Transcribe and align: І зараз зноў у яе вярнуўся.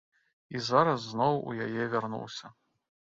І 0.59 0.61
зараз 0.69 1.03
зноў 1.11 1.35
у 1.51 1.53
яе 1.65 1.83
вярнуўся. 1.93 2.51